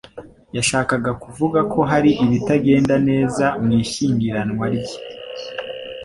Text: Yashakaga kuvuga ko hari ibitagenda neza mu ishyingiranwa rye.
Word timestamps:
Yashakaga 0.57 1.11
kuvuga 1.23 1.59
ko 1.73 1.79
hari 1.91 2.11
ibitagenda 2.25 2.95
neza 3.09 3.45
mu 3.63 3.69
ishyingiranwa 3.81 4.65
rye. 4.75 4.97